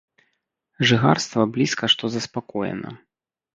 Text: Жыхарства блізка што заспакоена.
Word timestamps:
Жыхарства 0.91 1.45
блізка 1.59 1.85
што 1.97 2.05
заспакоена. 2.17 2.89